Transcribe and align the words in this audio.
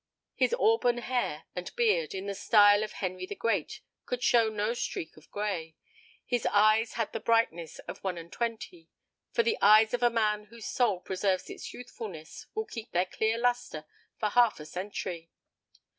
His 0.33 0.55
auburn 0.55 0.97
hair 0.97 1.43
and 1.55 1.69
beard, 1.75 2.15
in 2.15 2.25
the 2.25 2.33
style 2.33 2.83
of 2.83 2.93
Henry 2.93 3.27
the 3.27 3.35
Great, 3.35 3.81
could 4.07 4.23
show 4.23 4.49
no 4.49 4.73
streak 4.73 5.15
of 5.15 5.29
grey. 5.29 5.75
His 6.25 6.47
eyes 6.47 6.93
had 6.93 7.13
the 7.13 7.19
brightness 7.19 7.77
of 7.87 8.03
one 8.03 8.17
and 8.17 8.33
twenty; 8.33 8.89
for 9.31 9.43
the 9.43 9.59
eyes 9.61 9.93
of 9.93 10.01
a 10.01 10.09
man 10.09 10.45
whose 10.45 10.65
soul 10.65 11.01
preserves 11.01 11.51
its 11.51 11.71
youthfulness 11.71 12.47
will 12.55 12.65
keep 12.65 12.89
their 12.93 13.05
clear 13.05 13.37
lustre 13.37 13.85
for 14.17 14.29
half 14.29 14.59
a 14.59 14.65
century. 14.65 15.29